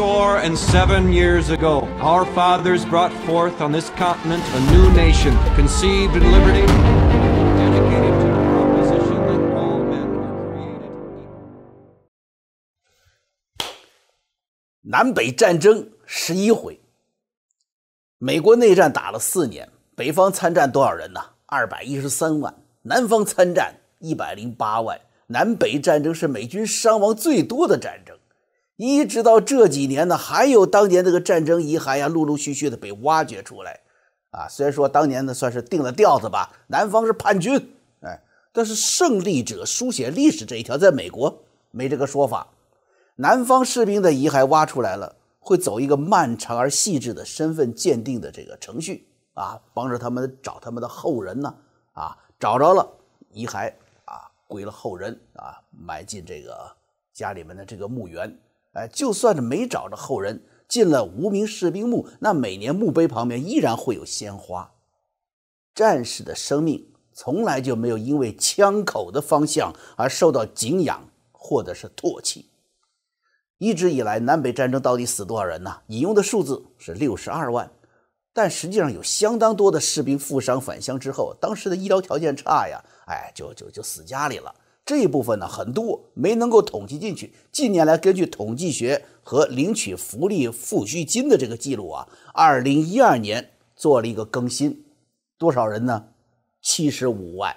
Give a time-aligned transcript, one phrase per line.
[0.00, 5.36] score and seven years ago, our fathers brought forth on this continent a new nation,
[5.54, 6.64] conceived in liberty,
[7.60, 11.36] dedicated to the proposition that all men are created equal.
[14.80, 16.80] 南北战争十一回，
[18.16, 21.20] 美国内战打了四年，北方参战多少人呢？
[21.44, 24.98] 二百一十三万，南方参战一百零八万。
[25.26, 28.16] 南北战争是美军伤亡最多的战争，
[28.80, 33.78] 一直到这几年呢，还有当年这个战争遗骸呀，陆陆续续的被挖掘出来。
[34.30, 38.18] 啊，虽然说当年呢算是定了调子吧，南方是叛军，哎，
[38.54, 42.46] 但是胜利者书写历史这一条，在美国没这个说法。
[43.16, 51.54] 南方士兵的遗骸挖出来了，会走一个漫长而细致的身份鉴定的这个程序啊，帮着他们找他们的后人呢，
[51.92, 52.90] 啊，找着了
[53.30, 53.70] 遗骸。
[54.06, 56.58] 啊归了后人啊，埋进这个
[57.12, 58.34] 家里面的这个墓园。
[58.72, 64.72] 哎，就算是没找着后人，进了无名士兵墓，那每年墓碑旁边依然会有鲜花。
[65.74, 72.50] 战士的生命从来就没有因为枪口的方向而受到敬仰或者是唾弃。
[73.58, 75.82] 一直以来，南北战争到底死多少人呢？
[75.88, 77.70] 引用的数字是六十二万，
[78.32, 82.82] 但实际上有相当多的士兵负伤返乡之后，当时的医疗条件差呀。
[83.06, 84.54] 哎，就就就死家里了。
[84.84, 87.32] 这一部分呢，很多没能够统计进去。
[87.52, 94.84] 近年来，根据统计学和领取福利抚恤金的这个记录啊，二零一二年做了一个更新，
[95.38, 96.08] 多少人呢？
[96.60, 97.56] 七十五万。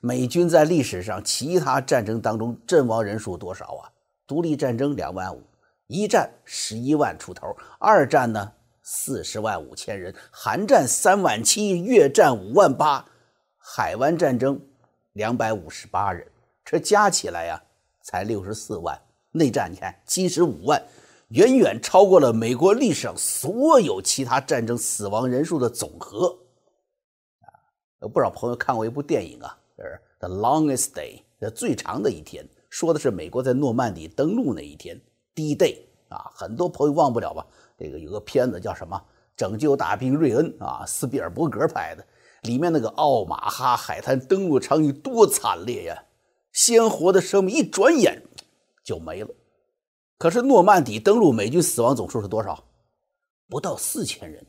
[0.00, 3.92] 美军在历史上其他战争当中阵亡人数多少啊？
[4.26, 5.42] 独立战争两万五，
[5.88, 13.04] 一战十一万出头，二战呢四十万五千人，韩战三万七，越战五万八。
[13.58, 14.60] 海湾战争，
[15.16, 16.26] 两百五十八人，
[16.62, 17.62] 这加起来呀，
[18.02, 18.98] 才六十四万。
[19.32, 20.82] 内战你看七十五万，
[21.28, 26.28] 远远超过了美国历史上所有其他战争死亡人数的总和。
[27.40, 27.48] 啊，
[28.02, 35.00] 有不少朋友看过一部电影啊，是《The Longest Day》，最长的一天，说的是美国在诺曼底登陆那一天
[35.34, 35.78] ，D-Day
[36.10, 37.46] 啊，很多朋友忘不了吧？
[37.78, 38.94] 这个有个片子叫什么
[39.34, 42.04] 《拯救大兵瑞恩》啊，斯皮尔伯格拍的。
[42.42, 46.04] 里面那个奥马哈海滩登陆场景多惨烈呀！
[46.52, 48.22] 鲜活的生命一转眼
[48.84, 49.28] 就没了。
[50.18, 52.64] 可是诺曼底登陆，美军死亡总数是多少？
[53.48, 54.46] 不到四千人。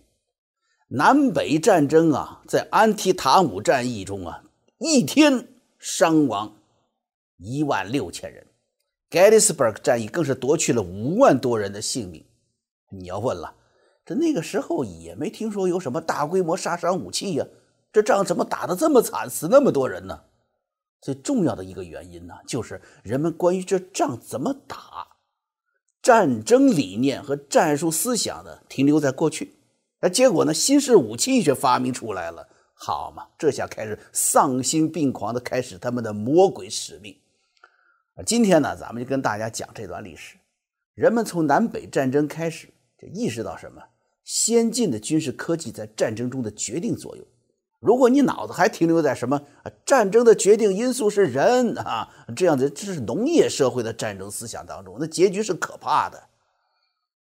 [0.90, 4.44] 南北战争啊，在安提塔姆战役中啊，
[4.78, 6.56] 一天伤亡
[7.38, 8.48] 一万六千人。
[9.10, 12.26] Gettysburg 战役更是夺去了五万多人的性命。
[12.90, 13.54] 你要问了，
[14.06, 17.46] 这那个时候也没听说有什么大规模杀伤武器呀？
[17.98, 20.22] 这仗怎么打得这么惨，死那么多人呢？
[21.02, 25.16] 最重要的一个原因呢，就是人们关于这仗怎么打，
[26.00, 29.56] 战争理念和战术思想呢，停留在过去。
[30.00, 37.18] 那结果呢，新式武器却发明出来了，好嘛，这下开始丧心病狂的开始他们的魔鬼使命。
[38.28, 40.38] 今天呢，咱们就跟大家讲这段历史。
[40.94, 42.70] 人们从南北战争开始
[43.02, 43.82] 就意识到什么？
[44.24, 47.26] 先进的军事科技在战争中的决定作用。
[47.88, 49.44] 如果你脑子还停留在什么
[49.86, 56.28] 战争的决定因素是人啊这样的，这是农业社会的战争思想当中，那结局是可怕的。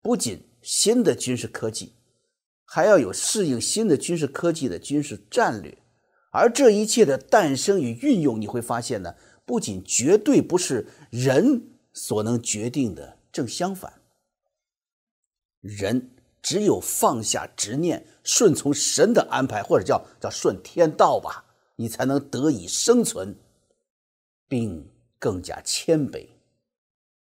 [0.02, 1.92] 不仅新的军事科技，
[2.64, 5.78] 还要有适应新的军事科技的军事战略。
[6.32, 9.14] 而这一切的诞生与运用，你会发现呢，
[9.46, 13.92] 不仅绝对不是人所能决定的，正相反，
[15.60, 16.10] 人。
[16.42, 21.44] 只有放下执念，顺从神的安排，或者叫叫顺天道吧，
[21.76, 23.36] 你才能得以生存，
[24.48, 26.28] 并更加谦卑。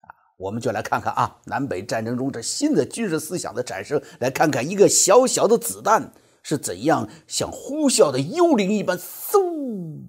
[0.00, 10.02] 啊，我们就来看看啊，南北战争中这新的军事思想的产生，来看看一个小小的子弹是怎样像呼啸的幽灵一般，嗖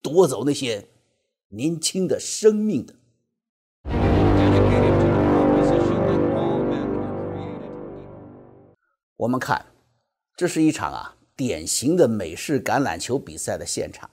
[0.00, 0.88] 夺走那些
[1.48, 2.94] 年轻的生命的。
[9.22, 9.66] 我们看，
[10.36, 14.10] 这是一场啊典型的美式橄榄球比赛的现场。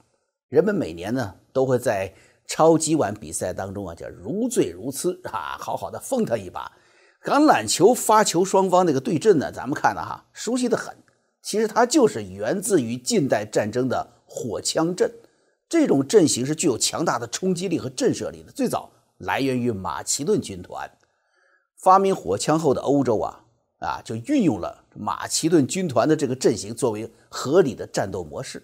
[0.49, 2.13] 人们每年呢都会在
[2.45, 6.71] 超级碗比赛当中啊叫如醉如痴啊，好好的疯他一把。
[7.23, 10.95] 橄榄球发球双方那个对阵呢，咱们看了哈，熟悉的很。
[11.41, 15.11] 其实它就是源自于近代战争的火枪阵，
[15.67, 18.51] 这种阵型是具有强大的冲击力和震慑力的。
[18.51, 20.87] 最早来源于马其顿军团，
[21.81, 23.45] 发明火枪后的欧洲啊。
[23.79, 28.63] 啊，就运用了马其顿军团的这个阵型作为合理的战斗模式。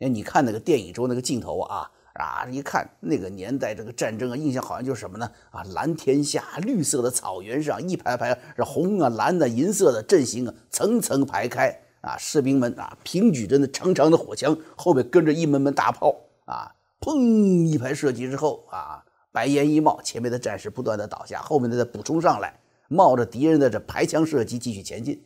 [0.00, 5.30] 哎，你看那个电影中那个镜头啊，啊，一看那个年代这个战争啊，印象好像就是什么呢？
[5.50, 16.16] 啊，蓝天下，绿色的草原上，一排排是红啊、蓝的、银色的阵型啊，层层排开啊，士兵们啊，平举着那长长的火枪，后面跟着一门门大炮
[16.46, 22.58] 啊，砰一排射击之后啊，白烟一冒，前面的战士不断的倒下，后面的再补充上来，
[22.92, 25.22] 冒着敌人的这排枪射击继续前进，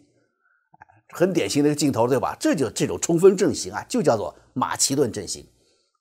[1.14, 2.36] 很典型的一个镜头，对吧？
[2.38, 5.46] 这就这种冲锋阵型啊，就叫做马其顿阵型。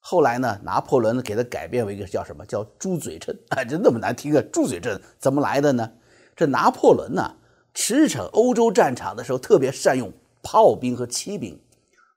[0.02, 4.44] 后来呢，拿破仑给它改变为一个叫什么叫猪嘴阵啊， 就那么难听啊！
[4.52, 5.90] 猪嘴阵怎么来的呢？
[6.36, 7.38] 这拿破仑呢，
[7.74, 10.12] 驰骋欧洲战场的时候特别善用
[10.42, 11.58] 炮兵和骑兵，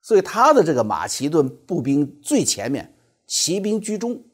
[0.02, 2.92] 所以他的这个马其顿步兵最前面，
[3.28, 4.24] 骑兵居中，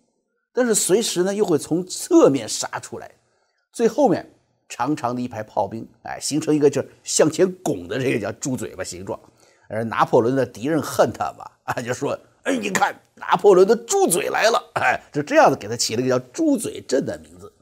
[0.55, 3.11] 但是随时呢又会从侧面杀出来，
[3.73, 4.33] 最后面
[4.73, 9.21] 长长的一排炮兵，哎，形成一个就是向前拱的这个叫猪嘴巴形状。
[9.69, 12.19] 而拿破仑的敌人恨他吧，啊，就说。
[12.45, 14.73] 哎，你看拿破仑的猪嘴来了！
[14.75, 17.53] 哎，就这样子给他起了个叫“猪嘴阵”的名字。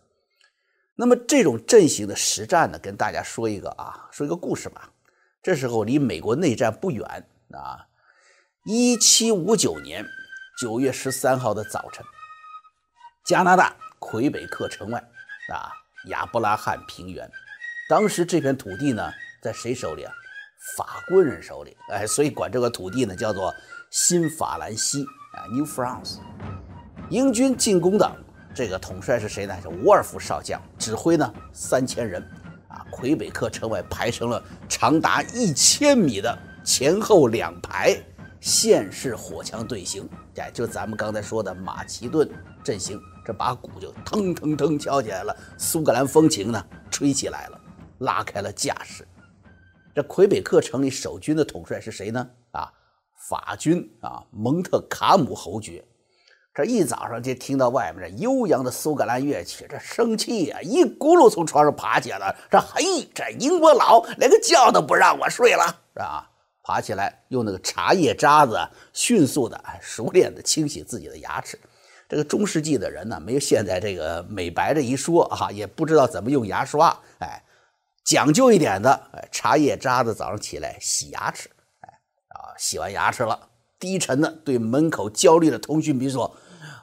[0.95, 4.91] 那么这种阵型的实战呢，跟大家说一个啊，说一个故事吧。
[5.43, 7.07] 这时候离美国内战不远
[7.53, 7.89] 啊，
[8.65, 10.07] 一七五九年
[10.59, 12.03] 九月十三号的早晨，
[13.27, 14.99] 加拿大魁北克城外
[15.53, 15.77] 啊，
[16.07, 17.31] 亚伯拉罕平原，
[17.89, 19.11] 当时这片土地呢，
[19.43, 20.13] 在谁手里啊？
[20.77, 21.77] 法国人手里。
[21.91, 23.55] 哎，所以管这个土地呢，叫做。
[23.93, 26.19] 新法兰西啊，New France，
[27.09, 28.09] 英军进攻的
[28.55, 29.61] 这个统帅是谁呢？
[29.61, 32.23] 是沃尔夫少将，指挥呢三千人
[32.69, 32.87] 啊。
[32.89, 38.01] 魁北克城外排成了长达一千米的前后两排
[38.41, 42.29] 线式火枪队形，哎，就咱们刚才说的马其顿
[42.65, 47.61] 阵型，这把鼓就腾腾腾敲起来了，苏格兰风情呢吹起来了，
[47.99, 49.07] 拉开了架势。
[49.95, 52.27] 这魁北克城里守军的统帅是谁呢？
[52.53, 52.73] 啊？
[53.29, 55.85] 法军啊，蒙特卡姆侯爵，
[56.55, 62.37] 这一早上就听到外面这悠扬的苏格兰乐曲，这生气呀，一咕噜从床上爬起来了。
[62.51, 66.30] 这嘿，这英国佬连个觉都不让我睡了，是吧？
[66.71, 68.57] 爬起来，用那个茶叶渣子
[68.93, 71.59] 迅速的、熟练的清洗自己的牙齿。
[72.09, 77.43] 这个中世纪的人呢，没有现在这个美白这一说啊，也不知道怎么用牙刷，哎，
[78.05, 81.51] 讲究一点的，哎，茶叶渣子早上起来洗牙齿
[82.29, 82.55] 啊。
[82.57, 83.49] 洗完牙齿了，
[83.81, 86.37] 低沉的对门口焦虑的通讯兵说：“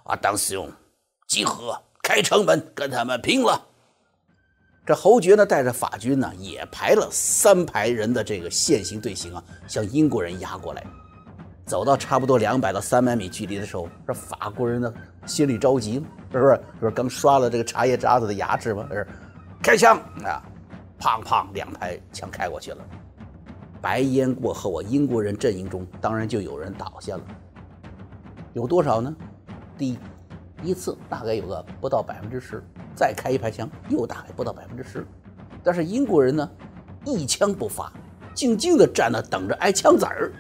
[0.04, 0.70] 啊，当使用，
[1.30, 3.68] 集合，开城门，跟他们拼了！”
[4.88, 10.82] 这侯爵呢，带着法军呢，也排了三排人的这个线形队形啊，向英国人压过来。
[11.66, 14.94] 走到差不多两百到三百米距离的时候，这法国人呢，
[15.26, 15.96] 心里着急，
[16.32, 16.62] 是不是？
[16.80, 18.88] 不是刚刷了这个茶叶渣子的牙齿吗？
[18.90, 19.06] 是，
[19.62, 20.42] 开枪啊！
[21.02, 22.78] 砰砰，两排枪开过去了。
[23.82, 27.24] 白烟过后啊，英国人阵营中当然就有人倒下了。
[28.54, 29.14] 有多少呢？
[29.78, 30.00] 第一，
[30.64, 32.64] 一次大概有个不到百分之十，
[32.98, 35.06] 再开一排枪又大概不到百分之十。
[35.64, 36.50] 但是英国人呢，
[37.06, 37.94] 一枪不发，
[38.34, 40.34] 静静地站那等着挨枪子儿。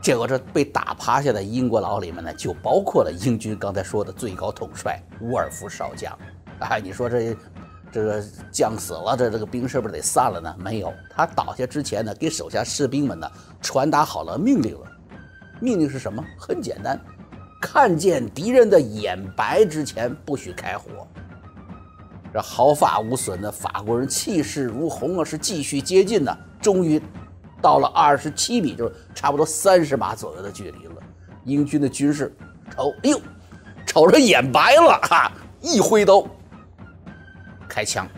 [0.00, 6.16] 结果这被打趴下的英国佬里面呢，就包括了英军刚才说的最高统帅沃尔夫少将。
[6.60, 7.36] 哎，你说这？
[7.92, 8.20] 这个
[8.50, 10.56] 将死了，这这个兵是不是得散了呢？
[10.58, 14.86] 没有，他倒下之前呢，给手下士兵们呢传达好了命令了。
[15.60, 16.20] 命令是什么？
[16.36, 16.98] 很简单，
[17.60, 21.06] 看见敌人的眼白之前不许开火。
[22.34, 26.36] 这毫发无损的法国人气势如虹啊，是继续接近呢。
[26.60, 27.00] 终于
[27.62, 30.94] 到了二十七米，就是差不多三十码左右的距离了。
[31.44, 32.34] 英军的军士
[32.74, 33.20] 瞅，哎呦，
[33.86, 36.26] 瞅着眼白了哈，一挥刀。
[37.68, 38.08] 开枪，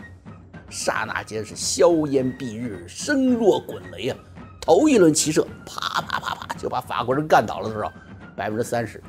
[0.67, 4.17] 刹那间是硝烟蔽日，声若滚雷啊！
[4.59, 7.93] 头一轮齐射，啪啪啪啪，就把法国人干倒了多少？
[8.35, 8.99] 百分之三十。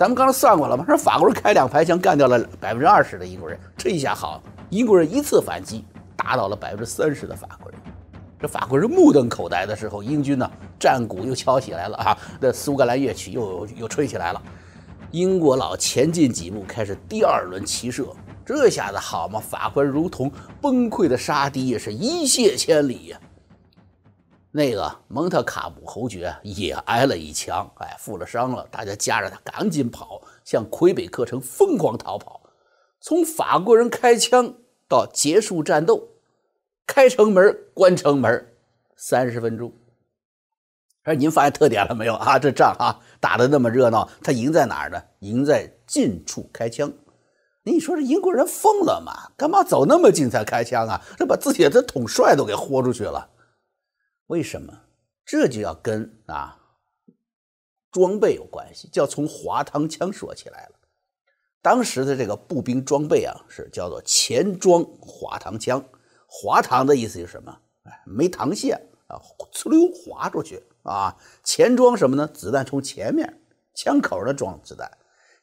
[0.00, 0.82] 咱们刚才算过了吗？
[0.86, 5.84] 说法国人开两排枪干掉了百分之二十的英国人，这一下好，英国人一次反击
[6.16, 7.78] 打倒了百分之三十的法国人。
[8.40, 12.16] 这法国人目瞪口呆的时候，英军呢战鼓又敲起来了啊！
[12.40, 14.40] 那苏格兰乐曲又又吹起来了。
[15.10, 18.06] 英国佬前进几步，开始第二轮齐射。
[18.42, 19.38] 这下子好嘛？
[19.38, 23.20] 法官如同崩溃的沙堤，是一泻千里呀。
[24.52, 28.66] 那个蒙特卡姆侯爵也挨了一枪，哎，负了伤了。
[28.70, 32.40] 大家夹着他赶紧跑，向魁北克城疯狂逃跑。
[33.00, 34.54] 从法国人开枪
[34.88, 36.08] 到结束战斗，
[36.84, 38.52] 开城门关城门，
[38.96, 39.72] 三十分钟。
[41.04, 42.38] 哎，您发现特点了没有啊？
[42.38, 45.00] 这仗啊打得那么热闹，他赢在哪儿呢？
[45.20, 46.92] 赢在近处开枪。
[47.62, 49.30] 你说这英国人疯了吗？
[49.36, 51.00] 干嘛走那么近才开枪啊？
[51.16, 53.28] 这把自己的统帅都给豁出去了。
[54.30, 54.82] 为什么？
[55.26, 56.56] 这就要跟啊
[57.90, 60.76] 装备有关系，就要从滑膛枪说起来了。
[61.60, 65.84] 当时的这个步兵装备啊，是叫做前装滑膛枪。
[66.28, 67.58] 滑膛的意思就是什么？
[68.06, 69.18] 没膛线啊，
[69.52, 71.16] 呲溜滑出去啊。
[71.42, 72.28] 前装什么呢？
[72.28, 73.42] 子弹从前面
[73.74, 74.88] 枪口呢装子弹，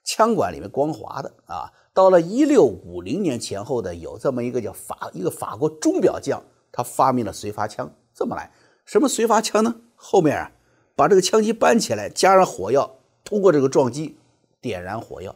[0.06, 1.74] 枪管里面光滑的啊。
[1.94, 6.42] 到了一六五零年前后的，有这么一个叫法一个法国钟表匠，
[6.72, 7.94] 他发明了随发枪。
[8.14, 8.52] 这么来，
[8.88, 9.82] 什么随发枪呢？
[9.96, 10.52] 后面啊，
[10.96, 14.18] 把这个枪机搬起来，加上火药，通过这个撞击
[14.62, 15.36] 点燃火药。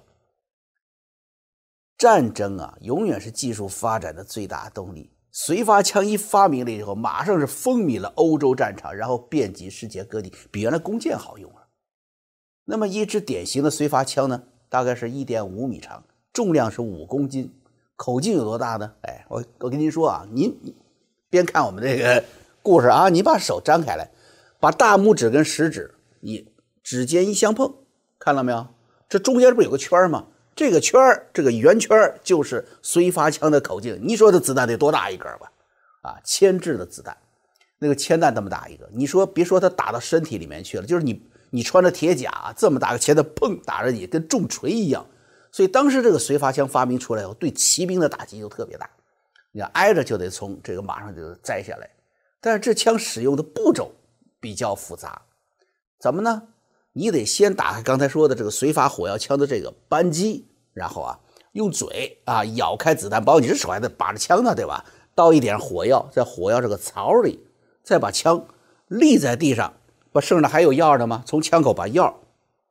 [1.97, 5.11] 战争啊，永远是技术发展的最大动力。
[5.33, 11.67] 随发枪一发明了以后，马上是风靡了欧洲战场，然后遍及世界各地，比原来弓箭好用了。
[12.63, 17.53] 那么一支典型的随发枪呢，大概是一点五米长，重量是五公斤，
[17.97, 18.93] 口径有多大呢？
[19.01, 20.57] 哎，我我跟您说啊，您
[21.29, 22.23] 边看我们这个
[22.63, 24.09] 故事啊，你把手张开来，
[24.59, 26.47] 把大拇指跟食指你
[26.83, 27.73] 指尖一相碰，
[28.19, 28.67] 看到没有？
[29.09, 30.27] 这中间不有个圈吗？
[30.55, 30.99] 这个圈，
[31.33, 33.99] 这个圆圈就是随发枪的口径。
[34.03, 35.51] 你说这子弹得多大一根吧？
[36.01, 37.17] 啊，铅制的子弹，
[37.79, 38.87] 那个铅弹这么大一个。
[38.93, 45.05] 你说别说它打到身体里面去了，就是你你穿着铁甲，这么大个铅弹，砰打着你，跟重锤一样。
[45.51, 48.89] 所以当时这个随发枪发明出来以后，对骑兵的打击就特别大。
[49.51, 51.89] 你要挨着就得从这个马上就摘下来。
[52.41, 53.91] 但是这枪使用的步骤
[54.39, 55.21] 比较复杂，
[55.99, 56.47] 怎么呢？
[56.93, 61.19] 你得先打开刚才说的这个随发火药枪的这个扳机，然后啊，
[61.53, 64.83] 用嘴啊咬开子弹包，你这手还得把着枪呢，对吧？
[65.13, 67.39] 倒一点火药在火药这个槽里，
[67.83, 68.45] 再把枪
[68.87, 69.73] 立在地上，
[70.11, 71.23] 不剩下还有药的吗？
[71.25, 72.19] 从枪口把药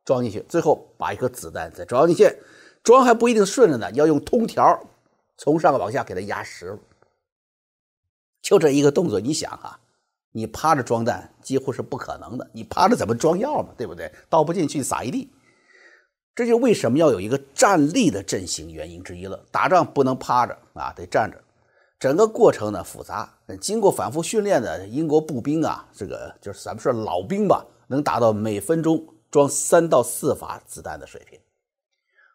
[0.03, 2.37] 装进去，最后把一颗子弹再装进去，
[2.83, 4.83] 装还不一定顺着呢，要用通条
[5.37, 6.79] 从上往下给它压实了。
[8.41, 9.79] 就这一个动作，你想哈。
[10.33, 13.73] 你趴着装弹几乎是不可能的，你趴着怎么装药嘛？
[13.77, 14.09] 对不对？
[14.29, 15.29] 倒不进去撒一地，
[16.33, 19.43] 这就为什么要有一个站立的阵型原因之一了。
[19.51, 21.37] 打仗不能趴着啊，得站着。
[21.99, 23.29] 整个过程呢复杂，
[23.59, 31.37] 经过反复训练的英国步兵啊，这个就是咱们说老兵吧，能达到每分钟装三到四发子弹的水平。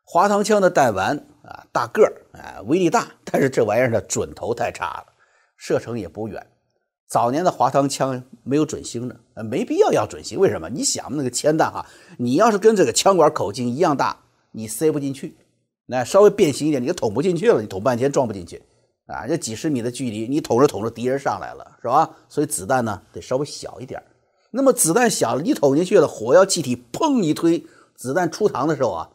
[0.05, 5.07] 滑膛枪的弹丸啊，大个儿啊，威力大，但是这玩意儿的准头太差了，
[5.57, 6.47] 射程也不远。
[7.09, 10.41] 早年的滑膛枪没有准星的，呃，没必要要准星。
[10.41, 10.69] 为什么？
[10.69, 11.87] 你想那个铅弹哈，
[12.19, 14.19] 你要是跟这个枪管口径一样大，
[14.51, 15.37] 你塞不进去，
[15.87, 18.61] 那稍微变形一点，你就捅不进去了，你捅半天装不进去
[19.07, 19.25] 啊！
[19.29, 22.11] 这几十米的距离，你捅着捅着，敌人上来了，是吧？
[22.29, 24.03] 所以子弹呢得稍微小一点。
[24.51, 29.11] 那么子弹小了，你捅进去了，火药气体砰一推，子弹出膛的时候啊，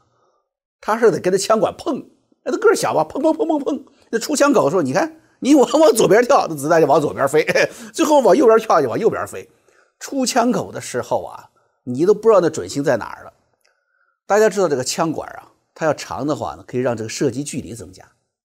[0.79, 2.05] 它是得跟着枪管碰，
[2.45, 5.17] 那它个儿小吧，砰砰砰砰砰，那出枪口的时候，你看。
[5.43, 7.43] 你往往左边跳，那子弹就往左边飞；
[7.91, 9.49] 最后往右边跳，就往右边飞。
[9.99, 11.49] 出枪口的时候啊，
[11.83, 13.33] 你都不知道那准星在哪儿了。
[14.27, 18.05] 大家知道这个枪管啊，它要长的话呢，可以让这个射击距离增加，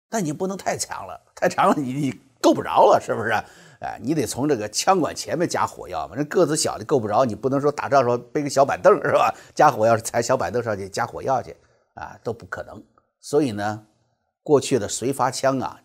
[0.09, 3.33] 但你不能太长了，太长了你你够不着了，是不是？
[3.81, 6.15] 哎，你得从这个枪管前面加火药嘛。
[6.17, 9.35] 这个子小的够不着，你不能说打仗时候背个小板凳是吧？
[9.53, 11.57] 加火药是踩小板凳上去加火药去
[11.95, 12.81] 啊，都不可能。
[13.21, 13.85] 所以呢，
[14.43, 15.81] 过去的随发枪啊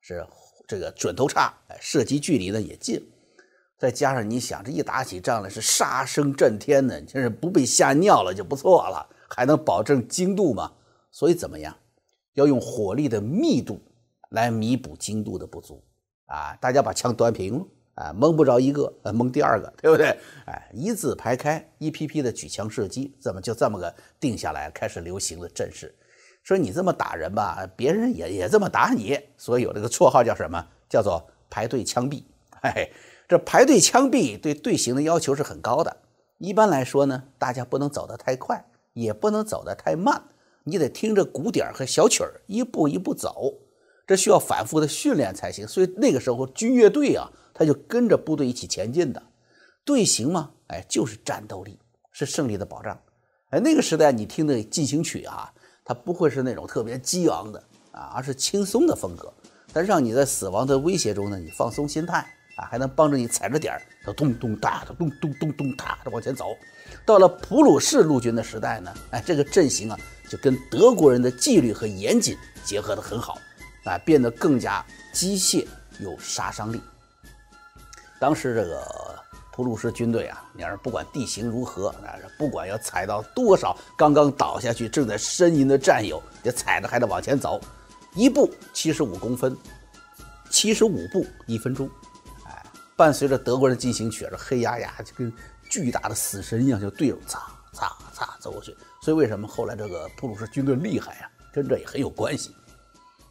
[0.00, 0.26] 是。
[0.66, 3.00] 这个准头差，哎，射击距离呢也近，
[3.78, 10.72] 再加上你想，这一打起仗来是杀声震天的，就是不被吓尿了就不错了，还能保证精度嘛？
[11.10, 11.76] 所以怎么样？
[12.34, 13.80] 要用火力的密度
[14.30, 15.84] 来弥补精度的不足
[16.26, 16.58] 啊！
[16.60, 20.06] 大家把枪端平了，啊，蒙不着一个，呃，蒙第二个，对不对？
[20.46, 25.94] 哎，一字排开，一批批的举枪射击，怎么就这么个定下来，开始流行了阵势。
[26.44, 30.62] 说你这么打人吧，别人也也这么打你，所以有这个绰号叫什么？
[30.90, 32.22] 叫做排队枪毙。
[32.62, 32.92] 嘿，
[33.26, 35.96] 这排队枪毙对队形的要求是很高的。
[36.36, 40.22] 一般来说呢，大家不能走得太快，也不能走得太慢，
[40.64, 43.54] 你得听着鼓点和小曲儿，一步一步走。
[44.06, 45.66] 这需要反复的训练才行。
[45.66, 49.22] 所以那个时候军乐队啊，他就跟着部队一起前进的。
[49.82, 51.78] 队形嘛，哎，就是战斗力，
[52.12, 53.00] 是胜利的保障。
[53.48, 55.50] 哎，那个时代你听的进行曲啊。
[55.84, 57.62] 它不会是那种特别激昂的
[57.92, 59.32] 啊，而是轻松的风格，
[59.72, 62.26] 但让你在死亡的威胁中呢，你放松心态
[62.56, 66.56] 啊，还能帮着你踩着点儿，它咚咚哒的咚咚咚咚哒的往前走。
[67.04, 69.98] 到了普鲁士陆军的时代呢，哎，这个阵型啊，
[70.28, 73.38] 就跟德国人的纪律和严谨结合得很好，
[73.84, 75.66] 啊，变得更加机械
[75.98, 76.80] 有杀伤力。
[78.18, 79.23] 当时这个。
[79.54, 87.60] 普鲁士军队啊，你要是不管地形如何，啊，不管要踩到多少刚刚倒下去正在呻吟的战友，得踩着还得往前走，
[88.16, 89.56] 一步七十五公分，
[90.50, 91.88] 七十五步一分钟，
[92.48, 95.32] 哎，伴随着德国人进行曲，这黑压压就跟
[95.70, 97.40] 巨大的死神一样，就队友擦
[97.72, 98.76] 擦走过去。
[99.00, 101.30] 所以为什么后来这个普鲁士军队厉害呀？
[101.52, 102.52] 跟这也很有关系。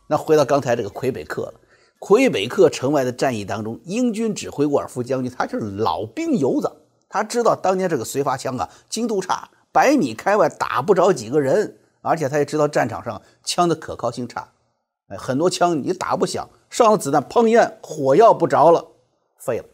[0.08, 1.60] 那回到刚才这个魁北克了，
[2.03, 6.69] 魁北克城外的战役当中，英军指挥沃尔夫将军，他就是老兵油子，
[7.07, 14.51] 他知道当年这个燧发枪啊精度差，百米开外打不着几个人，而且他也知道战场上枪的可靠性差，
[15.07, 18.86] 哎，很多枪你打不响，上了子弹砰一按，火药不着了，
[19.39, 19.65] 废了。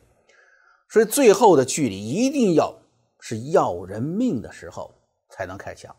[0.88, 2.76] 所以最后的距离一定要
[3.20, 4.94] 是要人命的时候
[5.32, 5.96] 才能开枪。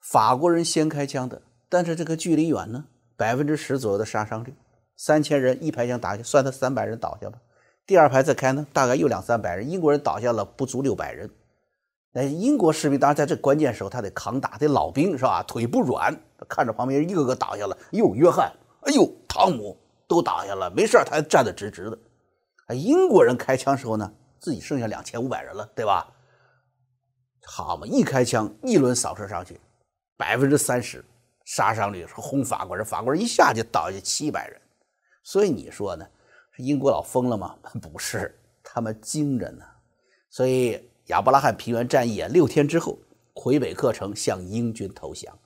[0.00, 1.42] 法国人先开枪的。
[1.68, 4.54] 但是这个距离远呢，百分之十左右的杀伤力，
[4.98, 7.38] 三千人一排枪打下，算他三百人倒下吧。
[7.86, 11.30] 第二排再开呢，大概又两三百人，英国人倒下了不足六百人。
[12.12, 15.42] 那英国士兵当然在这关键时候他得扛打，得老兵是吧？
[15.44, 16.14] 腿不软，
[16.48, 18.52] 看着旁边一个个倒下了，哟，约翰，
[18.82, 19.78] 哎呦，汤姆
[20.08, 21.98] 都倒下了，没事他还站得直直的。
[22.66, 26.12] 啊，英国人开枪时候呢，自己剩下两千五百人了，对吧？
[27.46, 29.60] 好嘛，一开枪，一轮扫射上去，
[30.16, 31.04] 百分之三十。
[31.44, 34.60] 杀伤力是轰法国人，法国人一下就倒下七百人，
[35.30, 36.06] 所以你说呢？
[36.52, 37.54] 是英国佬疯了吗？
[37.92, 39.62] 不是，他们精着呢。
[40.30, 42.98] 所以亚伯拉罕平原战役啊，六天之后，
[43.34, 45.38] 魁北克城向英军投降。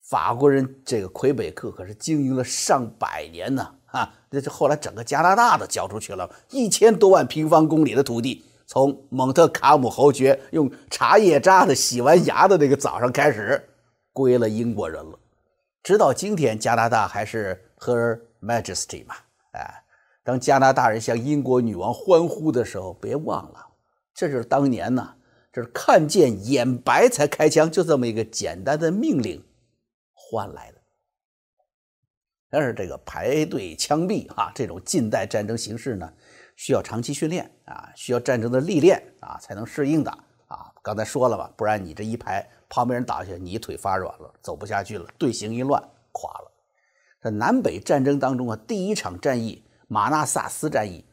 [0.00, 13.62] 法国人这个魁北克可是经营了上百年呢，啊，这是后来整个加拿大都交出去了，一千多万平方公里的土地，从蒙特卡姆侯爵用茶叶渣子洗完牙的那个早上开始，
[14.14, 15.18] 归了英国人了。
[15.82, 19.14] 直到今天，加拿大还是和 Majesty 嘛？
[19.52, 19.82] 哎，
[20.22, 23.66] 当加拿大人向英国女王欢呼的时候，别忘了，
[24.14, 25.14] 这就是当年呢，
[25.52, 29.44] 这是看见眼白才开枪，就这么一个简单的命令
[30.12, 30.78] 换来的。
[32.50, 36.12] 但是这个排队枪毙啊，这种近代战争形式呢，
[36.56, 40.10] 需要长期训练啊，需要战争的历练啊，才能适应的
[40.46, 40.72] 啊。
[40.82, 42.48] 刚才说了吧，不然你这一排。
[42.70, 46.47] 旁边人倒下，你腿发软了，走不下去了，队形一乱，垮了。
[47.20, 51.04] 这南北战争当中啊，第一场战役马纳萨斯战役，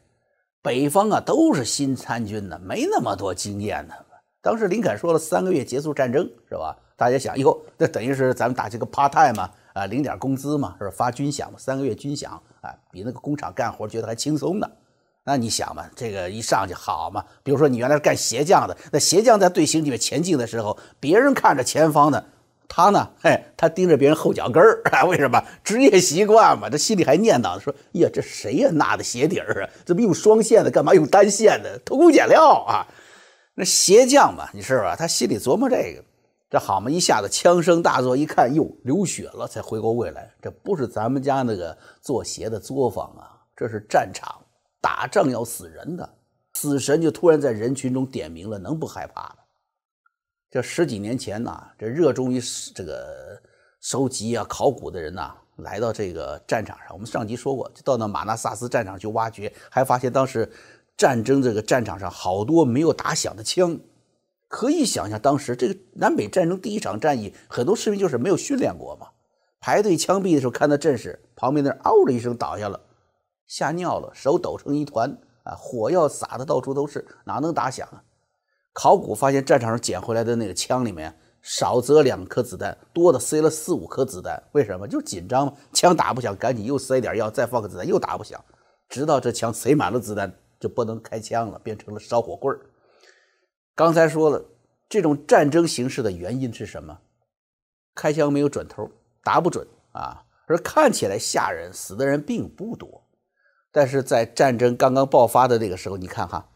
[0.61, 4.05] 北方啊都是新参军的，没那么多经验的。
[4.41, 6.77] 当时林肯说了三个月结束战争，是吧？
[6.95, 10.91] 大家想，哟，那等于是咱们打这个 part time 嘛，啊，领点工资嘛，是？
[10.91, 12.27] 发军饷嘛，三个月军饷，
[12.61, 14.69] 啊，比那个工厂干活觉得还轻松呢。
[15.23, 17.25] 那你想嘛，这个一上去好嘛？
[17.41, 22.23] 比如说你原来是干鞋匠的，那鞋匠在队形里面前进的时候，别人看着前方呢，
[22.67, 25.03] 他呢，嘿，他盯着别人后脚跟儿 啊？
[25.05, 25.43] 为什么？
[25.63, 26.69] 职业习惯嘛。
[26.69, 28.69] 他心里还念叨说：“呀，这谁呀？
[28.71, 29.69] 纳的鞋底儿啊？
[29.85, 30.71] 怎么用双线的？
[30.71, 31.79] 干嘛用单线的？
[31.85, 32.85] 偷工减料啊？”
[33.55, 34.95] 那鞋匠嘛，你是吧？
[34.95, 36.03] 他心里琢磨这个，
[36.49, 36.89] 这好嘛？
[36.89, 44.35] 一下子枪声大作，一看哟，流血了，才回过味来，这不是咱们家那个做鞋的作坊啊，这是战场。
[44.81, 46.07] 打仗要死人的，
[46.53, 49.35] 死神就突然在人群中点名了，能不害怕吗？
[50.49, 52.41] 这十几年前呐，这热衷于
[52.73, 53.39] 这个
[53.81, 56.87] 收集啊、考古的人呐，来到这个战场上。
[56.91, 60.49] 我们上集说过，就到那马纳萨斯战场去挖掘，还发现当时
[60.95, 63.79] 战争这个战场上好多没有打响的枪。
[64.47, 69.07] 可以想象，当时这个南北战争第一场战役，很多士兵就是没有训练过嘛。
[69.59, 72.79] 排队枪毙的时候，看到阵势，旁边的嗷的一声倒下了。
[73.47, 75.53] 吓尿了，手抖成一团啊！
[75.55, 78.01] 火药撒的到处都是，哪能打响啊？
[78.75, 84.43] 考古发现战场上捡回来的那个枪里面，少则两颗子弹，多的塞了四五颗子弹。
[84.51, 84.85] 为什么？
[84.85, 88.43] 就紧张嘛，枪打不响，赶紧又塞点药，再放个子弹，又打不响，
[88.89, 92.59] 直到这枪塞满了子弹，就不能开枪了，变成了烧火棍儿。
[93.73, 94.43] 刚才说了，
[94.89, 96.65] 这种战争形式的原因是。
[96.65, 96.99] 什么？
[97.95, 98.91] 开枪没有准头，
[99.23, 103.01] 打不准啊，而看起来吓人，死的人并不多。
[103.71, 104.03] 但是。
[104.03, 106.49] 在战争刚刚爆发的那个时候，你看哈，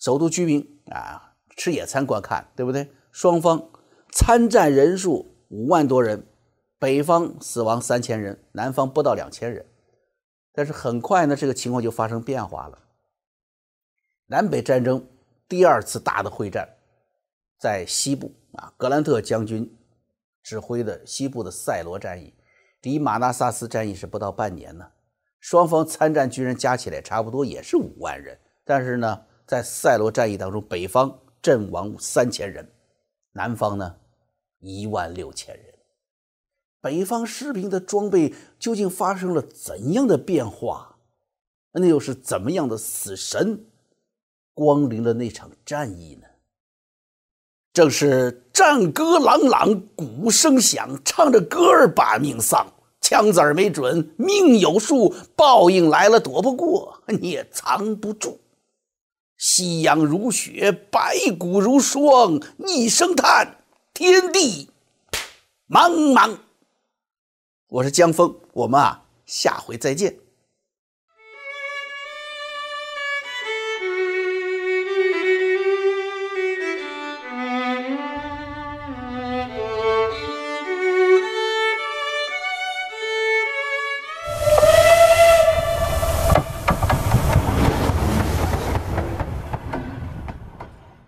[0.00, 2.90] 首都居民啊吃野餐观看，对不对？
[3.10, 3.70] 双方
[4.10, 6.26] 参战人数五万多人，
[6.78, 9.66] 北方死亡三千人，南方不到两千人。
[10.52, 12.78] 但是很快呢，这个情况就发生变化了。
[14.26, 15.06] 南北战争
[15.48, 16.68] 第二次大的会战
[17.58, 19.78] 在西部啊，格兰特将军
[20.42, 22.34] 指挥的西部的塞罗战役，
[22.80, 24.90] 离马纳萨斯战役是不到半年呢。
[25.40, 32.70] 双方参战军人加起来差不多也是五万人，但是呢，在塞罗战役当中，北方阵亡三千人，
[33.32, 33.96] 南方呢
[34.60, 35.66] 一万六千人。
[36.80, 40.96] 北方士兵的装备究竟发生了怎样的变化？
[41.72, 43.64] 那又是怎么样的死神
[44.54, 46.26] 光临了那场战役呢？
[47.72, 52.66] 正是战歌朗朗，鼓声响，唱着歌儿把命丧。
[53.00, 58.38] 枪子儿没准，命有数，报应来了躲不过，你也藏不住。
[59.44, 63.56] 夕阳如雪，白骨如霜，一声叹，
[63.92, 64.70] 天地
[65.68, 66.38] 茫茫。
[67.66, 70.21] 我是江峰，我们啊，下回再见。